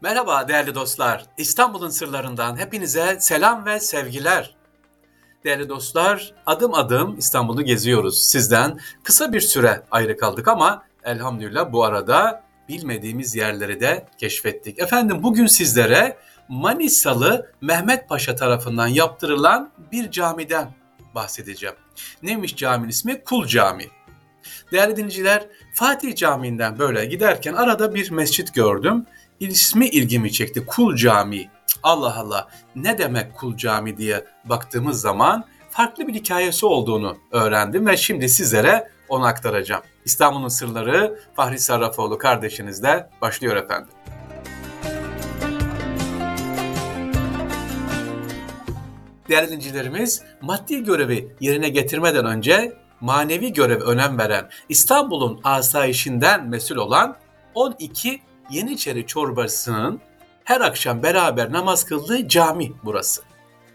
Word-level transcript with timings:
Merhaba 0.00 0.48
değerli 0.48 0.74
dostlar. 0.74 1.26
İstanbul'un 1.38 1.88
sırlarından 1.88 2.56
hepinize 2.56 3.16
selam 3.20 3.66
ve 3.66 3.80
sevgiler. 3.80 4.54
Değerli 5.44 5.68
dostlar, 5.68 6.34
adım 6.46 6.74
adım 6.74 7.18
İstanbul'u 7.18 7.62
geziyoruz. 7.62 8.28
Sizden 8.32 8.78
kısa 9.04 9.32
bir 9.32 9.40
süre 9.40 9.82
ayrı 9.90 10.16
kaldık 10.16 10.48
ama 10.48 10.82
elhamdülillah 11.04 11.72
bu 11.72 11.84
arada 11.84 12.42
bilmediğimiz 12.68 13.34
yerleri 13.34 13.80
de 13.80 14.06
keşfettik. 14.18 14.78
Efendim 14.78 15.22
bugün 15.22 15.46
sizlere 15.46 16.16
Manisalı 16.48 17.52
Mehmet 17.60 18.08
Paşa 18.08 18.34
tarafından 18.34 18.86
yaptırılan 18.86 19.70
bir 19.92 20.10
camiden 20.10 20.70
bahsedeceğim. 21.14 21.76
Neymiş 22.22 22.56
caminin 22.56 22.90
ismi? 22.90 23.24
Kul 23.24 23.46
Camii. 23.46 23.88
Değerli 24.72 24.96
dinleyiciler, 24.96 25.46
Fatih 25.74 26.16
Camii'nden 26.16 26.78
böyle 26.78 27.06
giderken 27.06 27.52
arada 27.52 27.94
bir 27.94 28.10
mescit 28.10 28.54
gördüm. 28.54 29.06
İsmi 29.40 29.86
ilgimi 29.86 30.32
çekti. 30.32 30.66
Kul 30.66 30.96
Camii. 30.96 31.50
Allah 31.82 32.16
Allah 32.18 32.48
ne 32.76 32.98
demek 32.98 33.34
Kul 33.34 33.56
Cami 33.56 33.96
diye 33.96 34.24
baktığımız 34.44 35.00
zaman 35.00 35.44
farklı 35.70 36.08
bir 36.08 36.14
hikayesi 36.14 36.66
olduğunu 36.66 37.16
öğrendim 37.32 37.86
ve 37.86 37.96
şimdi 37.96 38.28
sizlere 38.28 38.88
onu 39.08 39.24
aktaracağım. 39.24 39.82
İstanbul'un 40.04 40.48
Sırları 40.48 41.20
Fahri 41.36 41.58
Sarrafoğlu 41.58 42.18
kardeşinizle 42.18 43.10
başlıyor 43.22 43.56
efendim. 43.56 43.92
Değerli 49.28 49.46
dinleyicilerimiz, 49.46 50.22
maddi 50.40 50.84
görevi 50.84 51.36
yerine 51.40 51.68
getirmeden 51.68 52.26
önce 52.26 52.72
manevi 53.00 53.52
görev 53.52 53.80
önem 53.80 54.18
veren 54.18 54.50
İstanbul'un 54.68 55.40
asayişinden 55.44 56.48
mesul 56.48 56.76
olan 56.76 57.16
12 57.54 58.20
Yeniçeri 58.50 59.06
çorbasının 59.06 60.00
her 60.44 60.60
akşam 60.60 61.02
beraber 61.02 61.52
namaz 61.52 61.84
kıldığı 61.84 62.28
cami 62.28 62.72
burası. 62.84 63.22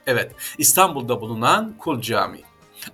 Evet, 0.08 0.31
İstanbul'da 0.58 1.22
bulunan 1.22 1.73
Kul 1.80 2.02
Camii. 2.02 2.44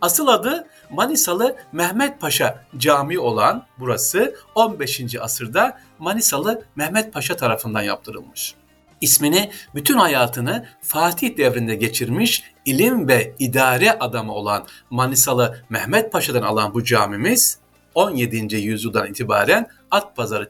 Asıl 0.01 0.27
adı 0.27 0.67
Manisalı 0.91 1.55
Mehmet 1.71 2.21
Paşa 2.21 2.65
Camii 2.77 3.19
olan 3.19 3.65
burası 3.79 4.35
15. 4.55 5.15
asırda 5.15 5.81
Manisalı 5.99 6.63
Mehmet 6.75 7.13
Paşa 7.13 7.37
tarafından 7.37 7.81
yaptırılmış. 7.81 8.55
İsmini 9.01 9.51
bütün 9.75 9.97
hayatını 9.97 10.67
Fatih 10.81 11.37
devrinde 11.37 11.75
geçirmiş 11.75 12.43
ilim 12.65 13.07
ve 13.07 13.35
idare 13.39 13.99
adamı 13.99 14.33
olan 14.33 14.65
Manisalı 14.89 15.63
Mehmet 15.69 16.11
Paşa'dan 16.11 16.41
alan 16.41 16.73
bu 16.73 16.83
camimiz 16.83 17.59
17. 17.95 18.55
yüzyıldan 18.55 19.07
itibaren 19.07 19.67
At 19.91 20.15
Pazarı 20.15 20.49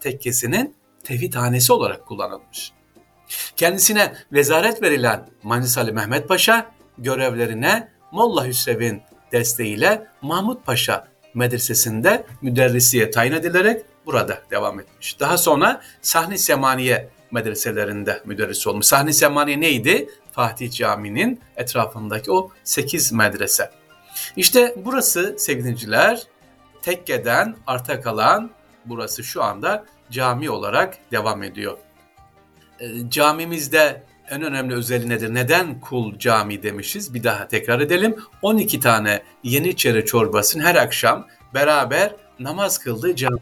tekkesinin 1.04 1.20
tevhidhanesi 1.20 1.74
olarak 1.74 2.06
kullanılmış. 2.06 2.72
Kendisine 3.56 4.14
vezaret 4.32 4.82
verilen 4.82 5.30
Manisalı 5.44 5.94
Mehmet 5.94 6.28
Paşa 6.28 6.72
görevlerine 6.98 7.92
Molla 8.12 8.46
Hüsrev'in 8.46 9.02
desteğiyle 9.32 10.08
Mahmut 10.22 10.66
Paşa 10.66 11.08
medresesinde 11.34 12.26
müderrisiye 12.42 13.12
tayin 13.12 13.32
edilerek 13.32 13.86
burada 14.06 14.42
devam 14.52 14.80
etmiş. 14.80 15.20
Daha 15.20 15.38
sonra 15.38 15.82
Sahni 16.02 16.38
Semaniye 16.38 17.10
medreselerinde 17.32 18.22
müderris 18.26 18.68
olmuş. 18.68 18.86
Sahni 18.86 19.14
Semaniye 19.14 19.62
neydi? 19.62 20.10
Fatih 20.32 20.72
Camii'nin 20.72 21.40
etrafındaki 21.58 22.32
o 22.32 22.50
8 22.64 23.12
medrese. 23.12 23.72
İşte 24.36 24.76
burası 24.86 25.36
sevgiliciler 25.38 26.24
tekkeden 26.82 27.56
arta 27.68 28.02
kalan 28.02 28.52
burası 28.86 29.24
şu 29.24 29.44
anda 29.44 29.86
cami 30.12 30.50
olarak 30.50 30.98
devam 31.12 31.44
ediyor. 31.44 31.78
E, 32.80 33.10
camimizde 33.10 34.04
en 34.30 34.42
önemli 34.42 34.76
özelliği 34.76 35.10
nedir? 35.10 35.34
Neden 35.34 35.80
kul 35.80 36.20
cami 36.20 36.64
demişiz? 36.64 37.14
Bir 37.14 37.24
daha 37.24 37.48
tekrar 37.48 37.80
edelim. 37.80 38.16
12 38.42 38.80
tane 38.80 39.24
Yeniçeri 39.44 40.06
çorbasının 40.06 40.64
her 40.64 40.76
akşam 40.76 41.28
beraber 41.54 42.16
namaz 42.40 42.78
kıldığı 42.78 43.16
cami. 43.16 43.38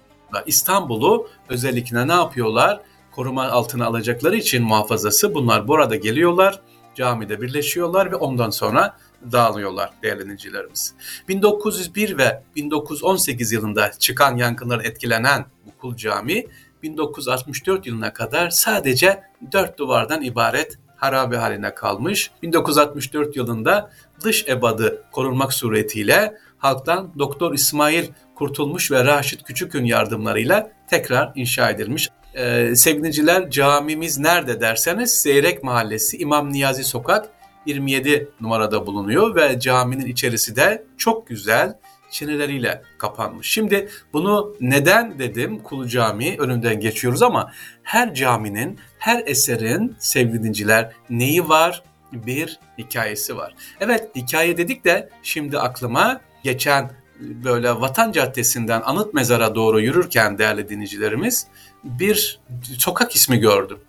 İstanbul'u 0.46 1.30
özellikle 1.50 2.08
ne 2.08 2.14
yapıyorlar? 2.14 2.82
Koruma 3.12 3.48
altına 3.48 3.86
alacakları 3.86 4.36
için 4.36 4.64
muhafazası 4.64 5.34
bunlar 5.34 5.68
burada 5.68 5.96
geliyorlar. 5.96 6.62
Camide 6.96 7.42
birleşiyorlar 7.42 8.12
ve 8.12 8.16
ondan 8.16 8.50
sonra 8.50 8.98
dağılıyorlar 9.32 9.90
değerli 10.04 10.24
dinleyicilerimiz. 10.24 10.94
1901 11.28 12.18
ve 12.18 12.44
1918 12.56 13.52
yılında 13.52 13.92
çıkan 14.00 14.38
yankınların 14.38 14.84
etkilenen 14.84 15.46
bu 15.66 15.82
kul 15.82 15.96
cami 15.96 16.46
1964 16.84 17.88
yılına 17.88 18.14
kadar 18.14 18.50
sadece 18.50 19.24
dört 19.52 19.80
duvardan 19.80 20.22
ibaret 20.22 20.78
harabe 20.96 21.38
haline 21.38 21.76
kalmış. 21.76 22.32
1964 22.44 23.36
yılında 23.36 23.92
dış 24.24 24.46
ebadı 24.48 25.04
korunmak 25.12 25.54
suretiyle 25.54 26.38
halktan 26.58 27.12
Doktor 27.20 27.54
İsmail 27.54 28.08
Kurtulmuş 28.36 28.92
ve 28.92 29.06
Raşit 29.06 29.44
Küçükün 29.44 29.86
yardımlarıyla 29.86 30.72
tekrar 30.90 31.32
inşa 31.36 31.70
edilmiş. 31.70 32.10
Ee, 32.36 32.76
sevgiliciler 32.76 33.50
camimiz 33.50 34.18
nerede 34.18 34.62
derseniz 34.62 35.12
Zeyrek 35.12 35.64
Mahallesi 35.64 36.18
İmam 36.18 36.54
Niyazi 36.54 36.84
Sokak 36.84 37.30
27 37.66 38.30
numarada 38.42 38.86
bulunuyor 38.86 39.36
ve 39.36 39.60
caminin 39.60 40.06
içerisi 40.06 40.56
de 40.56 40.86
çok 40.98 41.28
güzel 41.28 41.78
çeneleriyle 42.12 42.82
kapanmış. 42.98 43.50
Şimdi 43.50 43.90
bunu 44.14 44.56
neden 44.62 45.20
dedim 45.20 45.60
Kulu 45.60 45.88
Camii 45.88 46.36
önünden 46.40 46.80
geçiyoruz 46.80 47.22
ama 47.22 47.52
her 47.84 48.14
caminin, 48.14 48.80
her 49.00 49.24
eserin 49.26 49.96
sevgili 50.00 50.44
dinciler 50.44 50.92
neyi 51.10 51.50
var? 51.50 51.84
Bir 52.14 52.60
hikayesi 52.78 53.38
var. 53.38 53.56
Evet 53.80 54.10
hikaye 54.16 54.58
dedik 54.58 54.86
de 54.86 55.10
şimdi 55.24 55.60
aklıma 55.60 56.22
geçen 56.44 56.92
böyle 57.20 57.72
Vatan 57.72 58.12
Caddesi'nden 58.12 58.82
Anıt 58.86 59.14
Mezar'a 59.14 59.56
doğru 59.56 59.82
yürürken 59.82 60.38
değerli 60.38 60.70
dinleyicilerimiz 60.70 61.48
bir 61.84 62.40
sokak 62.78 63.16
ismi 63.16 63.38
gördüm. 63.38 63.80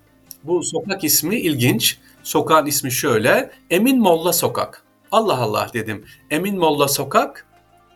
Bu 0.44 0.62
sokak 0.62 1.04
ismi 1.04 1.36
ilginç. 1.36 1.98
Sokağın 2.26 2.66
ismi 2.66 2.92
şöyle. 2.92 3.50
Emin 3.70 4.00
Molla 4.00 4.32
Sokak. 4.32 4.82
Allah 5.12 5.38
Allah 5.38 5.70
dedim. 5.74 6.04
Emin 6.30 6.58
Molla 6.58 6.88
Sokak. 6.88 7.46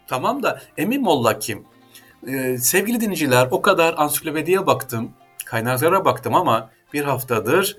Tamam 0.07 0.43
da 0.43 0.61
Emin 0.77 1.03
Molla 1.03 1.39
kim? 1.39 1.65
Ee, 2.27 2.59
sevgili 2.59 3.01
dinleyiciler 3.01 3.49
o 3.51 3.63
kadar 3.63 3.95
ansiklopediye 3.97 4.67
baktım. 4.67 5.13
Kaynaklara 5.45 6.05
baktım 6.05 6.35
ama 6.35 6.71
bir 6.93 7.05
haftadır 7.05 7.77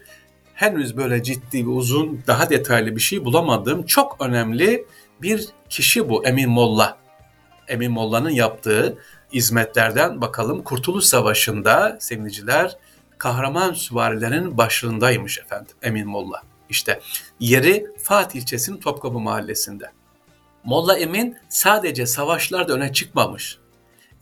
henüz 0.54 0.98
böyle 0.98 1.24
ciddi 1.24 1.66
ve 1.66 1.70
uzun 1.70 2.24
daha 2.28 2.50
detaylı 2.50 2.96
bir 2.96 3.02
şey 3.02 3.26
bulamadım. 3.26 3.86
Çok 3.86 4.18
önemli 4.20 4.86
bir 5.22 5.48
kişi 5.70 6.10
bu 6.10 6.26
Emin 6.26 6.50
Molla. 6.50 6.98
Emin 7.68 7.92
Molla'nın 7.92 8.30
yaptığı 8.30 8.98
hizmetlerden 9.34 10.22
bakalım. 10.22 10.64
Kurtuluş 10.64 11.06
Savaşı'nda 11.06 11.98
sevgiliciler 12.00 12.78
kahraman 13.22 13.74
süvarilerin 13.74 14.58
başlığındaymış 14.58 15.40
efendim 15.40 15.76
Emin 15.82 16.08
Molla. 16.08 16.42
İşte 16.70 17.00
yeri 17.40 17.86
Fatih 18.04 18.40
ilçesinin 18.40 18.78
Topkapı 18.78 19.20
mahallesinde. 19.20 19.92
Molla 20.64 20.98
Emin 20.98 21.38
sadece 21.50 22.06
savaşlarda 22.06 22.74
öne 22.74 22.94
çıkmamış. 22.94 23.58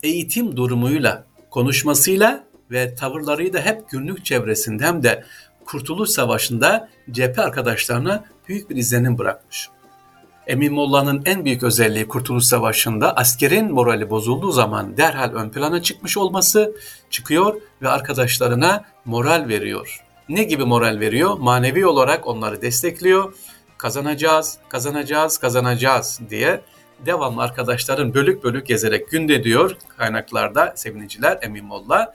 Eğitim 0.02 0.56
durumuyla, 0.56 1.24
konuşmasıyla 1.50 2.44
ve 2.70 2.94
tavırlarıyla 2.94 3.64
hep 3.64 3.90
günlük 3.90 4.24
çevresinde 4.24 4.84
hem 4.84 5.02
de 5.02 5.24
Kurtuluş 5.64 6.10
Savaşı'nda 6.10 6.88
cephe 7.10 7.42
arkadaşlarına 7.42 8.24
büyük 8.48 8.70
bir 8.70 8.76
izlenim 8.76 9.18
bırakmış. 9.18 9.68
Emin 10.50 10.72
Molla'nın 10.72 11.22
en 11.24 11.44
büyük 11.44 11.62
özelliği 11.62 12.08
Kurtuluş 12.08 12.44
Savaşı'nda 12.44 13.16
askerin 13.16 13.72
morali 13.72 14.10
bozulduğu 14.10 14.52
zaman 14.52 14.96
derhal 14.96 15.32
ön 15.32 15.50
plana 15.50 15.82
çıkmış 15.82 16.16
olması 16.16 16.72
çıkıyor 17.10 17.60
ve 17.82 17.88
arkadaşlarına 17.88 18.84
moral 19.04 19.48
veriyor. 19.48 20.04
Ne 20.28 20.44
gibi 20.44 20.64
moral 20.64 21.00
veriyor? 21.00 21.38
Manevi 21.38 21.86
olarak 21.86 22.26
onları 22.26 22.62
destekliyor. 22.62 23.34
Kazanacağız, 23.78 24.58
kazanacağız, 24.68 25.38
kazanacağız 25.38 26.20
diye 26.30 26.60
devamlı 27.06 27.42
arkadaşların 27.42 28.14
bölük 28.14 28.44
bölük 28.44 28.66
gezerek 28.66 29.10
günde 29.10 29.44
diyor 29.44 29.76
kaynaklarda 29.98 30.72
seviniciler 30.76 31.38
Emin 31.42 31.64
Molla 31.64 32.14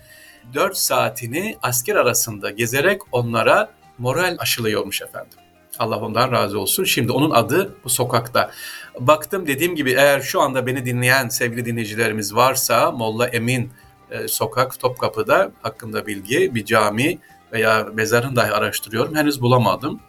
4 0.54 0.78
saatini 0.78 1.58
asker 1.62 1.96
arasında 1.96 2.50
gezerek 2.50 3.02
onlara 3.12 3.70
moral 3.98 4.36
aşılıyormuş 4.40 5.02
efendim. 5.02 5.45
Allah 5.80 6.00
ondan 6.00 6.32
razı 6.32 6.60
olsun. 6.60 6.84
Şimdi 6.84 7.12
onun 7.12 7.32
adı 7.32 7.76
bu 7.84 7.90
sokakta. 7.90 8.52
Baktım 9.00 9.48
dediğim 9.48 9.76
gibi 9.76 9.92
eğer 9.92 10.22
şu 10.22 10.42
anda 10.42 10.68
beni 10.68 10.86
dinleyen 10.86 11.30
sevgili 11.30 11.66
dinleyicilerimiz 11.66 12.36
varsa 12.36 12.92
Molla 12.92 13.28
Emin 13.28 13.72
e, 14.12 14.28
sokak 14.28 14.80
Topkapı'da 14.80 15.52
hakkında 15.62 16.08
bilgi 16.08 16.56
bir 16.56 16.66
cami 16.66 17.20
veya 17.54 17.88
mezarını 17.94 18.36
dahi 18.36 18.52
araştırıyorum. 18.52 19.16
Henüz 19.16 19.42
bulamadım. 19.42 20.00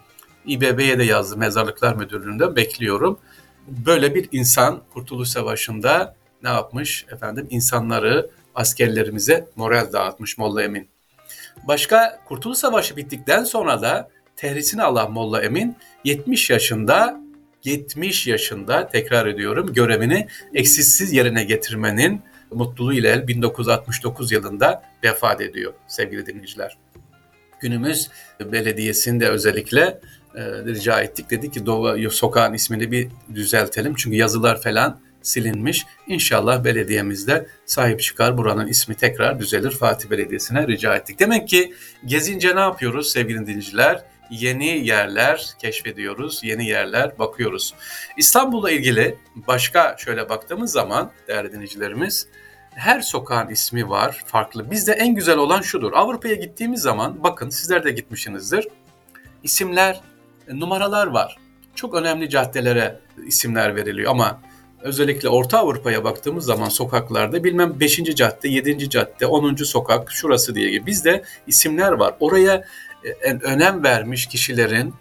İBB'ye 0.45 0.99
de 0.99 1.03
yazdım 1.03 1.39
mezarlıklar 1.39 1.95
müdürlüğünde 1.95 2.55
bekliyorum. 2.55 3.19
Böyle 3.67 4.15
bir 4.15 4.29
insan 4.31 4.81
Kurtuluş 4.93 5.29
Savaşı'nda 5.29 6.15
ne 6.43 6.49
yapmış 6.49 7.05
efendim 7.11 7.47
insanları 7.49 8.29
askerlerimize 8.55 9.47
moral 9.55 9.93
dağıtmış 9.93 10.37
Molla 10.37 10.63
Emin. 10.63 10.89
Başka 11.67 12.19
Kurtuluş 12.25 12.57
Savaşı 12.57 12.97
bittikten 12.97 13.43
sonra 13.43 13.81
da 13.81 14.09
tehrisini 14.37 14.83
alan 14.83 15.11
Molla 15.11 15.43
Emin 15.43 15.75
70 16.03 16.49
yaşında 16.49 17.21
70 17.63 18.27
yaşında 18.27 18.87
tekrar 18.87 19.25
ediyorum 19.25 19.73
görevini 19.73 20.27
eksiksiz 20.53 21.13
yerine 21.13 21.43
getirmenin 21.43 22.21
mutluluğu 22.51 22.93
ile 22.93 23.27
1969 23.27 24.31
yılında 24.31 24.83
vefat 25.03 25.41
ediyor 25.41 25.73
sevgili 25.87 26.25
dinleyiciler. 26.25 26.77
Günümüz 27.59 28.09
belediyesinde 28.39 29.29
özellikle 29.29 29.99
e, 30.35 30.41
rica 30.43 31.01
ettik. 31.01 31.29
Dedi 31.29 31.51
ki 31.51 31.65
Dova 31.65 32.09
sokağın 32.09 32.53
ismini 32.53 32.91
bir 32.91 33.07
düzeltelim. 33.35 33.95
Çünkü 33.95 34.17
yazılar 34.17 34.61
falan 34.61 34.99
silinmiş. 35.21 35.85
İnşallah 36.07 36.63
belediyemizde 36.63 37.47
sahip 37.65 38.01
çıkar. 38.01 38.37
Buranın 38.37 38.67
ismi 38.67 38.95
tekrar 38.95 39.39
düzelir. 39.39 39.71
Fatih 39.71 40.09
Belediyesi'ne 40.09 40.67
rica 40.67 40.95
ettik. 40.95 41.19
Demek 41.19 41.47
ki 41.47 41.73
gezince 42.05 42.55
ne 42.55 42.59
yapıyoruz 42.59 43.11
sevgili 43.11 43.47
dinleyiciler? 43.47 44.03
Yeni 44.29 44.87
yerler 44.87 45.47
keşfediyoruz, 45.59 46.43
yeni 46.43 46.65
yerler 46.65 47.19
bakıyoruz. 47.19 47.73
İstanbul'la 48.17 48.71
ilgili 48.71 49.17
başka 49.35 49.95
şöyle 49.97 50.29
baktığımız 50.29 50.71
zaman 50.71 51.11
değerli 51.27 51.51
dinleyicilerimiz, 51.51 52.27
her 52.77 53.01
sokağın 53.01 53.49
ismi 53.49 53.89
var, 53.89 54.23
farklı. 54.25 54.71
Bizde 54.71 54.91
en 54.91 55.15
güzel 55.15 55.37
olan 55.37 55.61
şudur. 55.61 55.93
Avrupa'ya 55.93 56.35
gittiğimiz 56.35 56.81
zaman, 56.81 57.23
bakın 57.23 57.49
sizler 57.49 57.83
de 57.83 57.91
gitmişsinizdir. 57.91 58.67
İsimler, 59.43 60.01
numaralar 60.47 61.07
var. 61.07 61.37
Çok 61.75 61.95
önemli 61.95 62.29
caddelere 62.29 62.99
isimler 63.27 63.75
veriliyor 63.75 64.11
ama 64.11 64.41
özellikle 64.81 65.29
Orta 65.29 65.59
Avrupa'ya 65.59 66.03
baktığımız 66.03 66.45
zaman 66.45 66.69
sokaklarda 66.69 67.43
bilmem 67.43 67.79
5. 67.79 67.95
cadde, 68.03 68.47
7. 68.47 68.89
cadde, 68.89 69.25
10. 69.25 69.55
sokak, 69.55 70.11
şurası 70.11 70.55
diye 70.55 70.85
bizde 70.85 71.23
isimler 71.47 71.91
var. 71.91 72.15
Oraya 72.19 72.53
e, 72.55 72.63
önem 73.41 73.83
vermiş 73.83 74.25
kişilerin, 74.25 74.93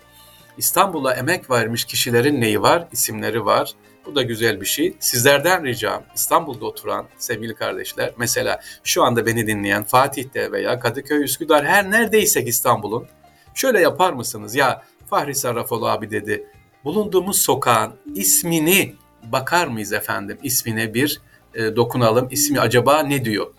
İstanbul'a 0.59 1.15
emek 1.15 1.51
vermiş 1.51 1.85
kişilerin 1.85 2.41
neyi 2.41 2.63
var? 2.63 2.89
İsimleri 2.93 3.45
var. 3.45 3.73
Bu 4.07 4.15
da 4.15 4.23
güzel 4.23 4.61
bir 4.61 4.67
şey. 4.67 4.97
Sizlerden 5.01 5.65
ricam 5.65 6.03
İstanbul'da 6.15 6.67
oturan 6.67 7.07
sevgili 7.19 7.55
kardeşler, 7.55 8.13
mesela 8.19 8.61
şu 8.85 9.03
anda 9.03 9.27
beni 9.27 9.47
dinleyen 9.47 9.85
Fatih'te 9.85 10.53
veya 10.53 10.81
Kadıköy, 10.81 11.25
Üsküdar 11.25 11.67
her 11.67 11.91
neredeysek 11.91 12.49
İstanbul'un 12.49 13.07
şöyle 13.55 13.81
yapar 13.81 14.13
mısınız? 14.13 14.55
Ya 14.55 14.83
Fahri 15.11 15.35
Sarrafoğlu 15.35 15.89
abi 15.89 16.11
dedi, 16.11 16.47
bulunduğumuz 16.85 17.43
sokağın 17.43 17.95
ismini 18.15 18.95
bakar 19.23 19.67
mıyız 19.67 19.93
efendim? 19.93 20.39
İsmine 20.43 20.95
bir 20.95 21.21
e, 21.55 21.77
dokunalım. 21.77 22.29
İsmi 22.31 22.61
acaba 22.61 23.03
ne 23.03 23.25
diyor? 23.25 23.55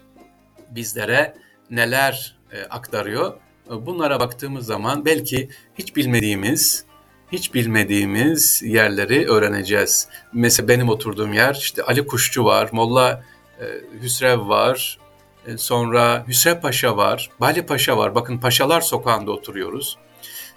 Bizlere 0.70 1.36
neler 1.70 2.38
e, 2.52 2.64
aktarıyor? 2.64 3.34
Bunlara 3.70 4.20
baktığımız 4.20 4.66
zaman 4.66 5.06
belki 5.06 5.50
hiç 5.78 5.96
bilmediğimiz 5.96 6.88
hiç 7.32 7.54
bilmediğimiz 7.54 8.62
yerleri 8.66 9.28
öğreneceğiz. 9.28 10.08
Mesela 10.34 10.68
benim 10.68 10.90
oturduğum 10.90 11.34
yer 11.34 11.56
işte 11.56 11.84
Ali 11.84 12.08
Kuşçu 12.08 12.46
var, 12.46 12.70
Molla 12.72 13.24
e, 13.60 13.66
Hüsrev 14.02 14.48
var, 14.48 15.00
e, 15.48 15.58
sonra 15.58 16.26
Hüsrev 16.28 16.62
Paşa 16.62 16.98
var, 16.98 17.30
Bali 17.40 17.66
Paşa 17.66 17.98
var. 17.98 18.16
Bakın 18.16 18.38
Paşalar 18.38 18.82
Sokağı'nda 18.82 19.32
oturuyoruz. 19.32 19.98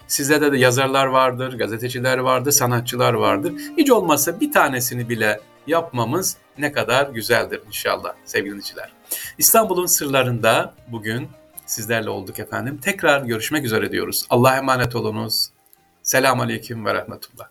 Sizlerde 0.07 0.51
de 0.51 0.57
yazarlar 0.57 1.05
vardır, 1.05 1.57
gazeteciler 1.57 2.17
vardır, 2.17 2.51
sanatçılar 2.51 3.13
vardır. 3.13 3.53
Hiç 3.77 3.91
olmazsa 3.91 4.39
bir 4.39 4.51
tanesini 4.51 5.09
bile 5.09 5.39
yapmamız 5.67 6.37
ne 6.57 6.71
kadar 6.71 7.09
güzeldir 7.09 7.61
inşallah 7.67 8.13
sevgili 8.25 8.49
dinleyiciler. 8.49 8.91
İstanbul'un 9.37 9.85
sırlarında 9.85 10.73
bugün 10.87 11.29
sizlerle 11.71 12.09
olduk 12.09 12.39
efendim. 12.39 12.77
Tekrar 12.77 13.21
görüşmek 13.21 13.65
üzere 13.65 13.91
diyoruz. 13.91 14.25
Allah'a 14.29 14.57
emanet 14.57 14.95
olunuz. 14.95 15.49
Selamun 16.03 16.43
Aleyküm 16.43 16.85
ve 16.85 16.93
Rahmetullah. 16.93 17.50